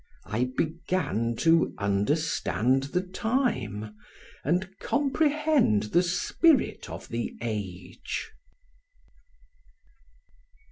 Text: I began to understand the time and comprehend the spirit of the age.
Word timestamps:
I 0.25 0.45
began 0.57 1.35
to 1.41 1.75
understand 1.77 2.85
the 2.85 3.03
time 3.03 3.93
and 4.43 4.67
comprehend 4.79 5.83
the 5.93 6.01
spirit 6.01 6.89
of 6.89 7.07
the 7.09 7.37
age. 7.39 8.31